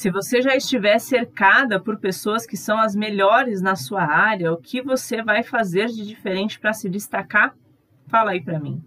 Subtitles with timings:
[0.00, 4.56] Se você já estiver cercada por pessoas que são as melhores na sua área, o
[4.56, 7.54] que você vai fazer de diferente para se destacar?
[8.06, 8.82] Fala aí para mim.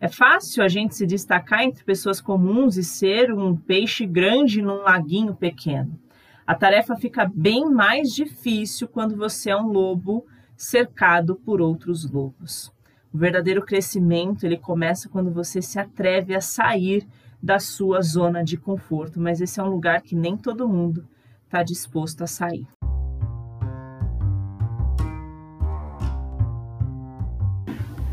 [0.00, 4.82] É fácil a gente se destacar entre pessoas comuns e ser um peixe grande num
[4.82, 5.96] laguinho pequeno.
[6.44, 10.26] A tarefa fica bem mais difícil quando você é um lobo
[10.56, 12.72] cercado por outros lobos.
[13.14, 17.06] O verdadeiro crescimento, ele começa quando você se atreve a sair
[17.42, 21.06] da sua zona de conforto, mas esse é um lugar que nem todo mundo
[21.44, 22.66] está disposto a sair.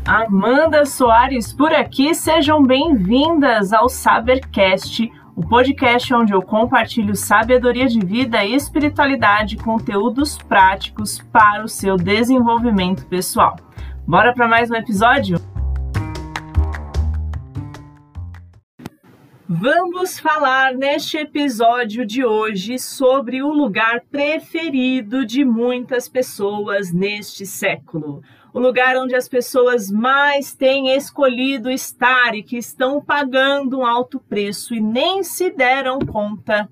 [0.04, 8.00] Amanda Soares por aqui, sejam bem-vindas ao Sabercast, o podcast onde eu compartilho sabedoria de
[8.00, 13.56] vida e espiritualidade, conteúdos práticos para o seu desenvolvimento pessoal.
[14.06, 15.38] Bora para mais um episódio?
[19.48, 28.22] Vamos falar neste episódio de hoje sobre o lugar preferido de muitas pessoas neste século
[28.52, 34.18] o lugar onde as pessoas mais têm escolhido estar e que estão pagando um alto
[34.18, 36.68] preço e nem se deram conta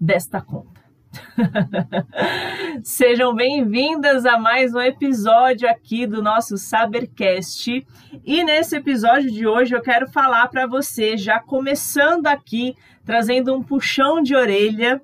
[0.00, 0.73] desta conta.
[2.82, 7.86] Sejam bem-vindas a mais um episódio aqui do nosso Sabercast.
[8.24, 13.62] E nesse episódio de hoje eu quero falar para você, já começando aqui, trazendo um
[13.62, 15.00] puxão de orelha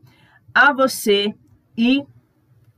[0.54, 1.34] a você
[1.76, 2.04] e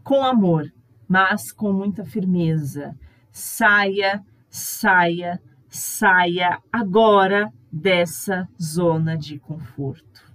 [0.03, 0.71] com amor
[1.13, 2.97] mas com muita firmeza.
[3.31, 5.39] Saia, saia,
[5.69, 10.33] saia agora dessa zona de conforto.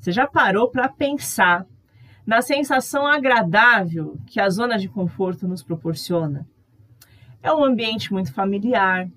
[0.00, 1.64] Você já parou para pensar
[2.26, 6.46] na sensação agradável que a zona de conforto nos proporciona?
[7.42, 9.08] É um ambiente muito familiar,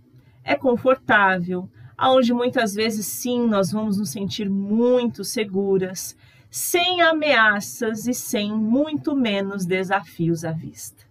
[0.43, 6.17] é confortável, aonde muitas vezes sim nós vamos nos sentir muito seguras,
[6.49, 11.03] sem ameaças e sem muito menos desafios à vista.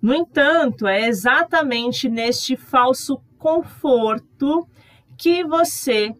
[0.00, 4.66] No entanto, é exatamente neste falso conforto
[5.16, 6.14] que você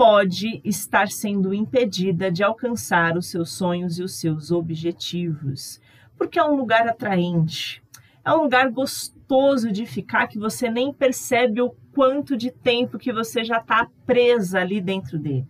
[0.00, 5.78] pode estar sendo impedida de alcançar os seus sonhos e os seus objetivos,
[6.16, 7.82] porque é um lugar atraente,
[8.24, 13.12] é um lugar gostoso de ficar que você nem percebe o quanto de tempo que
[13.12, 15.46] você já está presa ali dentro dele.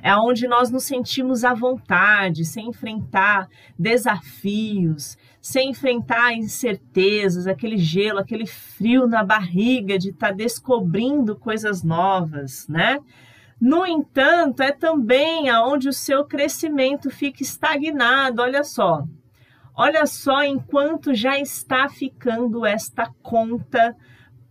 [0.00, 8.20] É onde nós nos sentimos à vontade, sem enfrentar desafios, sem enfrentar incertezas, aquele gelo,
[8.20, 13.00] aquele frio na barriga de estar tá descobrindo coisas novas, né?
[13.64, 19.04] No entanto, é também aonde o seu crescimento fica estagnado, olha só.
[19.72, 23.96] Olha só enquanto já está ficando esta conta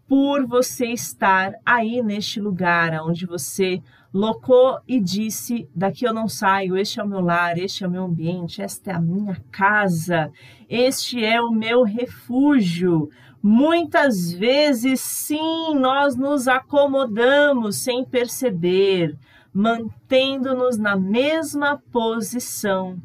[0.07, 3.81] por você estar aí neste lugar onde você
[4.13, 7.91] locou e disse: Daqui eu não saio, este é o meu lar, este é o
[7.91, 10.31] meu ambiente, esta é a minha casa,
[10.69, 13.09] este é o meu refúgio.
[13.44, 19.18] Muitas vezes, sim, nós nos acomodamos sem perceber,
[19.52, 23.01] mantendo-nos na mesma posição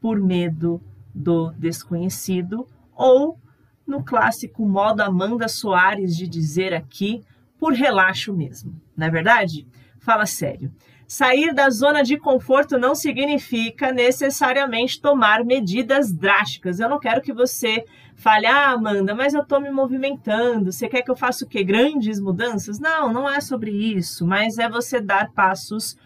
[0.00, 0.80] por medo
[1.14, 3.38] do desconhecido ou,
[3.86, 7.22] no clássico modo Amanda Soares de dizer aqui,
[7.58, 9.66] por relaxo mesmo, não é verdade?
[9.98, 10.72] Fala sério.
[11.08, 16.78] Sair da zona de conforto não significa necessariamente tomar medidas drásticas.
[16.78, 20.70] Eu não quero que você fale, ah, Amanda, mas eu estou me movimentando.
[20.70, 21.64] Você quer que eu faça o quê?
[21.64, 22.78] Grandes mudanças?
[22.78, 25.96] Não, não é sobre isso, mas é você dar passos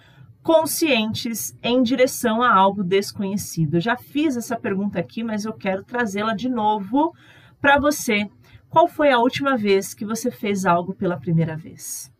[0.42, 3.74] conscientes em direção a algo desconhecido.
[3.74, 7.12] Eu já fiz essa pergunta aqui, mas eu quero trazê-la de novo
[7.60, 8.26] para você.
[8.70, 12.16] Qual foi a última vez que você fez algo pela primeira vez?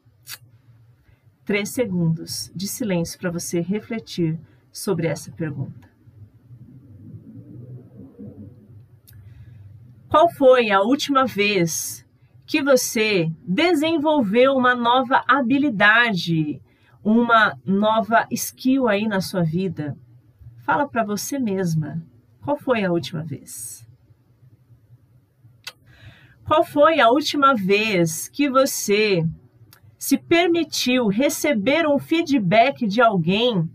[1.47, 4.39] Três segundos de silêncio para você refletir
[4.73, 5.89] sobre essa pergunta.
[10.09, 12.05] Qual foi a última vez
[12.45, 16.61] que você desenvolveu uma nova habilidade,
[17.03, 19.97] uma nova skill aí na sua vida?
[20.65, 22.03] Fala para você mesma.
[22.42, 23.87] Qual foi a última vez?
[26.45, 29.25] Qual foi a última vez que você
[29.98, 33.69] se permitiu receber um feedback de alguém,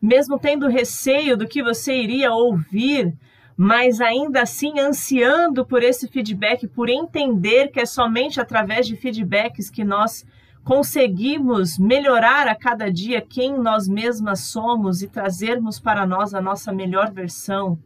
[0.00, 3.14] mesmo tendo receio do que você iria ouvir,
[3.56, 9.70] mas ainda assim ansiando por esse feedback, por entender que é somente através de feedbacks
[9.70, 10.24] que nós
[10.62, 16.72] conseguimos melhorar a cada dia quem nós mesmas somos e trazermos para nós a nossa
[16.72, 17.78] melhor versão.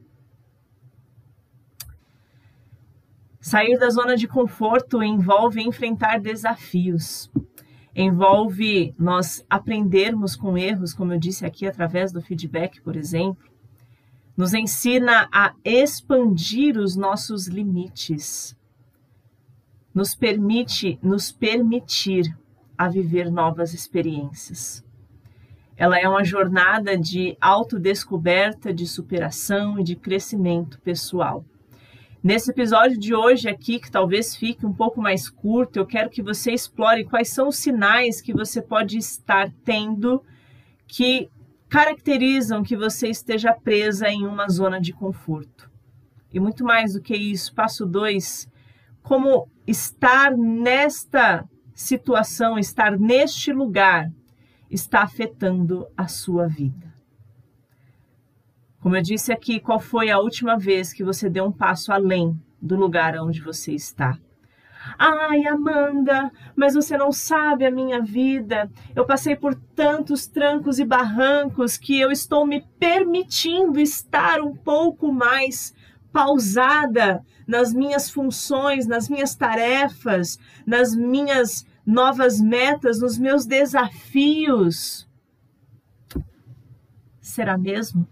[3.41, 7.31] Sair da zona de conforto envolve enfrentar desafios.
[7.97, 13.51] envolve nós aprendermos com erros, como eu disse aqui, através do feedback, por exemplo,
[14.37, 18.57] nos ensina a expandir os nossos limites,
[19.93, 22.35] nos permite nos permitir
[22.79, 24.85] a viver novas experiências.
[25.77, 31.45] Ela é uma jornada de autodescoberta, de superação e de crescimento pessoal.
[32.23, 36.23] Nesse episódio de hoje aqui, que talvez fique um pouco mais curto, eu quero que
[36.23, 40.23] você explore quais são os sinais que você pode estar tendo
[40.87, 41.31] que
[41.67, 45.71] caracterizam que você esteja presa em uma zona de conforto.
[46.31, 48.47] E muito mais do que isso, passo dois,
[49.03, 54.11] como estar nesta situação, estar neste lugar,
[54.71, 56.93] está afetando a sua vida.
[58.81, 62.41] Como eu disse aqui, qual foi a última vez que você deu um passo além
[62.61, 64.19] do lugar onde você está?
[64.99, 68.71] Ai, Amanda, mas você não sabe a minha vida.
[68.97, 75.13] Eu passei por tantos trancos e barrancos que eu estou me permitindo estar um pouco
[75.13, 75.75] mais
[76.11, 85.07] pausada nas minhas funções, nas minhas tarefas, nas minhas novas metas, nos meus desafios.
[87.21, 88.09] Será mesmo?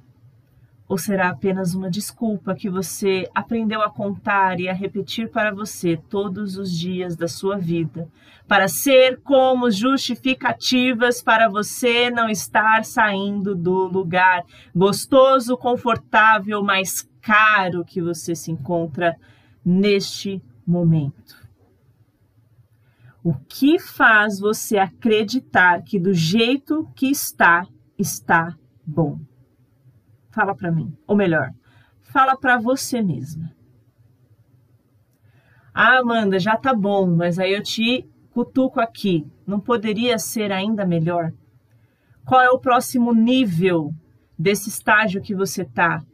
[0.89, 5.99] Ou será apenas uma desculpa que você aprendeu a contar e a repetir para você
[6.09, 8.09] todos os dias da sua vida,
[8.47, 14.43] para ser como justificativas para você não estar saindo do lugar
[14.75, 19.15] gostoso, confortável, mais caro que você se encontra
[19.63, 21.47] neste momento?
[23.23, 27.67] O que faz você acreditar que do jeito que está,
[27.99, 28.57] está
[28.87, 29.21] bom?
[30.39, 30.97] Fala para mim.
[31.05, 31.51] Ou melhor,
[32.01, 33.51] fala para você mesma.
[35.75, 39.27] Ah, Amanda, já tá bom, mas aí eu te cutuco aqui.
[39.45, 41.33] Não poderia ser ainda melhor?
[42.25, 43.93] Qual é o próximo nível
[44.39, 46.05] desse estágio que você tá?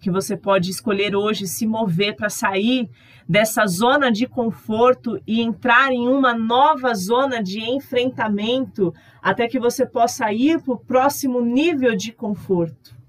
[0.00, 2.90] Que você pode escolher hoje se mover para sair
[3.28, 8.92] dessa zona de conforto e entrar em uma nova zona de enfrentamento
[9.22, 13.03] até que você possa ir para o próximo nível de conforto.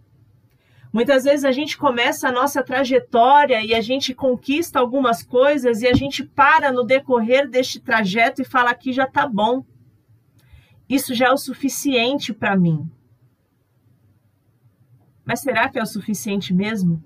[0.96, 5.88] Muitas vezes a gente começa a nossa trajetória e a gente conquista algumas coisas e
[5.88, 9.66] a gente para no decorrer deste trajeto e fala aqui já tá bom.
[10.88, 12.90] Isso já é o suficiente para mim.
[15.26, 17.04] Mas será que é o suficiente mesmo?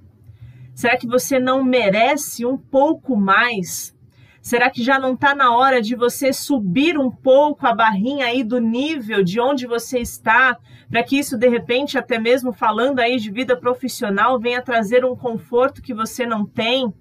[0.75, 3.97] Será que você não merece um pouco mais?
[4.41, 8.44] Será que já não está na hora de você subir um pouco a barrinha aí
[8.44, 10.57] do nível de onde você está,
[10.89, 15.15] para que isso de repente, até mesmo falando aí de vida profissional, venha trazer um
[15.15, 16.94] conforto que você não tem?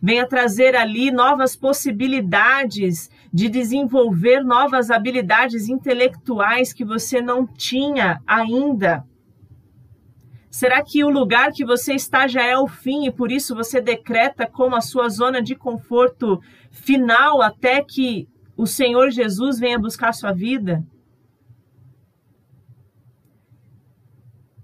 [0.00, 9.04] Venha trazer ali novas possibilidades de desenvolver novas habilidades intelectuais que você não tinha ainda.
[10.50, 13.80] Será que o lugar que você está já é o fim e por isso você
[13.80, 16.40] decreta como a sua zona de conforto
[16.70, 20.84] final até que o Senhor Jesus venha buscar sua vida?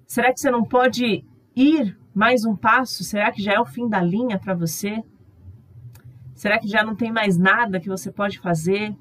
[0.06, 3.04] Será que você não pode ir mais um passo?
[3.04, 5.02] Será que já é o fim da linha para você?
[6.34, 8.96] Será que já não tem mais nada que você pode fazer?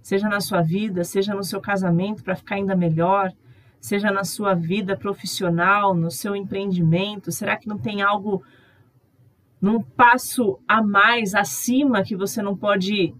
[0.00, 3.32] Seja na sua vida, seja no seu casamento para ficar ainda melhor,
[3.80, 7.32] seja na sua vida profissional, no seu empreendimento?
[7.32, 8.44] Será que não tem algo
[9.60, 13.14] num passo a mais acima que você não pode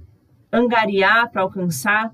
[0.52, 2.12] angariar para alcançar?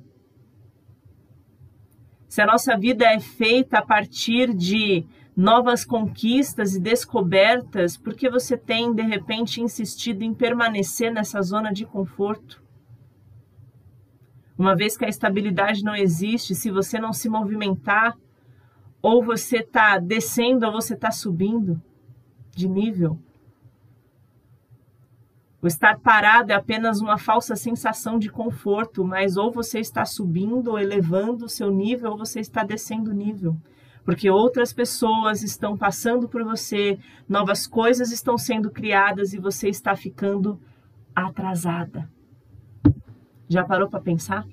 [2.28, 5.04] Se a nossa vida é feita a partir de
[5.36, 11.72] novas conquistas e descobertas, por que você tem de repente insistido em permanecer nessa zona
[11.72, 12.62] de conforto?
[14.58, 18.16] Uma vez que a estabilidade não existe, se você não se movimentar,
[19.06, 21.80] ou você está descendo ou você está subindo
[22.50, 23.16] de nível.
[25.62, 30.72] O estar parado é apenas uma falsa sensação de conforto, mas ou você está subindo
[30.72, 33.56] ou elevando o seu nível, ou você está descendo o nível.
[34.04, 36.98] Porque outras pessoas estão passando por você,
[37.28, 40.60] novas coisas estão sendo criadas e você está ficando
[41.14, 42.10] atrasada.
[43.48, 44.44] Já parou para pensar?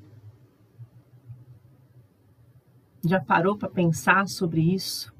[3.05, 5.13] Já parou para pensar sobre isso?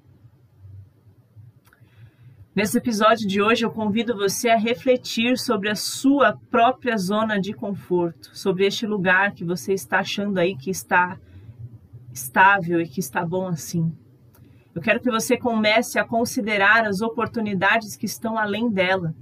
[2.56, 7.52] Nesse episódio de hoje, eu convido você a refletir sobre a sua própria zona de
[7.52, 11.20] conforto, sobre este lugar que você está achando aí que está
[12.14, 13.94] estável e que está bom assim.
[14.74, 19.14] Eu quero que você comece a considerar as oportunidades que estão além dela.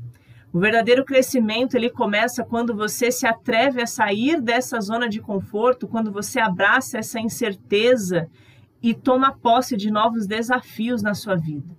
[0.54, 5.88] O verdadeiro crescimento ele começa quando você se atreve a sair dessa zona de conforto,
[5.88, 8.30] quando você abraça essa incerteza
[8.82, 11.74] e toma posse de novos desafios na sua vida.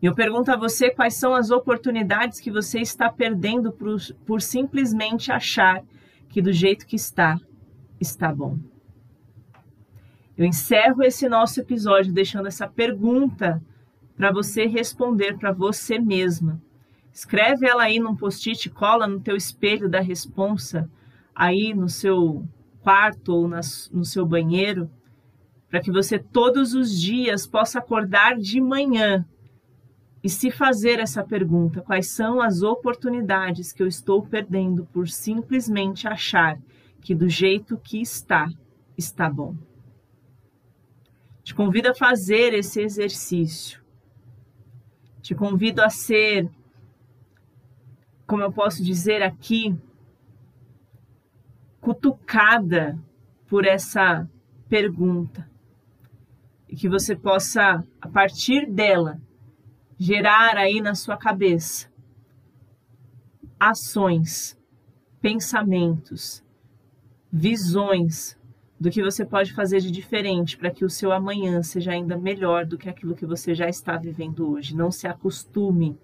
[0.00, 4.40] E eu pergunto a você quais são as oportunidades que você está perdendo por, por
[4.40, 5.82] simplesmente achar
[6.28, 7.38] que do jeito que está,
[8.00, 8.56] está bom.
[10.38, 13.60] Eu encerro esse nosso episódio deixando essa pergunta
[14.16, 16.62] para você responder para você mesma.
[17.12, 20.88] Escreve ela aí num post-it, cola no teu espelho da responsa,
[21.34, 22.46] aí no seu
[22.80, 24.90] quarto ou nas, no seu banheiro,
[25.68, 29.24] para que você todos os dias possa acordar de manhã
[30.22, 36.06] e se fazer essa pergunta: quais são as oportunidades que eu estou perdendo por simplesmente
[36.06, 36.58] achar
[37.00, 38.48] que do jeito que está,
[38.96, 39.56] está bom?
[41.42, 43.80] Te convido a fazer esse exercício.
[45.22, 46.50] Te convido a ser
[48.30, 49.76] como eu posso dizer aqui,
[51.80, 52.96] cutucada
[53.48, 54.30] por essa
[54.68, 55.50] pergunta.
[56.68, 59.20] E que você possa, a partir dela,
[59.98, 61.90] gerar aí na sua cabeça
[63.58, 64.56] ações,
[65.20, 66.40] pensamentos,
[67.32, 68.38] visões
[68.78, 72.64] do que você pode fazer de diferente para que o seu amanhã seja ainda melhor
[72.64, 74.76] do que aquilo que você já está vivendo hoje.
[74.76, 75.98] Não se acostume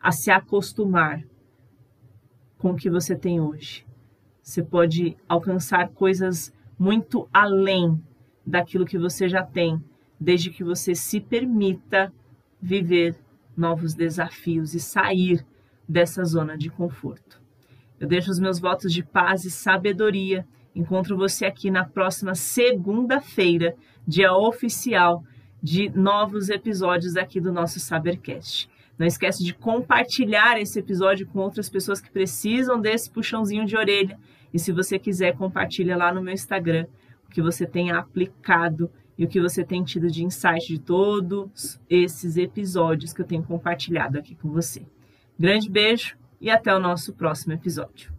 [0.00, 1.24] a se acostumar
[2.64, 3.84] com o que você tem hoje.
[4.42, 8.02] Você pode alcançar coisas muito além
[8.46, 9.84] daquilo que você já tem,
[10.18, 12.10] desde que você se permita
[12.62, 13.16] viver
[13.54, 15.44] novos desafios e sair
[15.86, 17.38] dessa zona de conforto.
[18.00, 20.46] Eu deixo os meus votos de paz e sabedoria.
[20.74, 23.76] Encontro você aqui na próxima segunda-feira,
[24.08, 25.22] dia oficial
[25.62, 28.70] de novos episódios aqui do nosso Sabercast.
[28.98, 34.18] Não esquece de compartilhar esse episódio com outras pessoas que precisam desse puxãozinho de orelha.
[34.52, 36.86] E se você quiser, compartilha lá no meu Instagram
[37.26, 41.80] o que você tem aplicado e o que você tem tido de insight de todos
[41.88, 44.86] esses episódios que eu tenho compartilhado aqui com você.
[45.38, 48.12] Grande beijo e até o nosso próximo episódio.